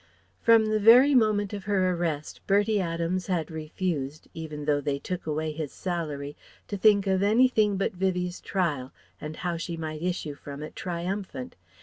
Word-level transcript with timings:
From 0.41 0.65
the 0.65 0.79
very 0.79 1.13
moment 1.13 1.53
of 1.53 1.65
her 1.65 1.91
arrest, 1.91 2.41
Bertie 2.47 2.81
Adams 2.81 3.27
had 3.27 3.51
refused 3.51 4.27
even 4.33 4.65
though 4.65 4.81
they 4.81 4.97
took 4.97 5.27
away 5.27 5.51
his 5.51 5.71
salary 5.71 6.35
to 6.69 6.75
think 6.75 7.05
of 7.05 7.21
anything 7.21 7.77
but 7.77 7.93
Vivie's 7.93 8.41
trial 8.41 8.91
and 9.21 9.35
how 9.35 9.57
she 9.57 9.77
might 9.77 10.01
issue 10.01 10.33
from 10.33 10.63
it 10.63 10.75
triumphant. 10.75 11.55